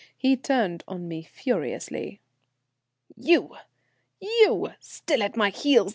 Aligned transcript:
He 0.17 0.35
turned 0.35 0.83
on 0.87 1.07
me 1.07 1.21
furiously. 1.21 2.21
"You! 3.15 3.55
You! 4.19 4.69
Still 4.79 5.21
at 5.21 5.37
my 5.37 5.51
heels? 5.51 5.89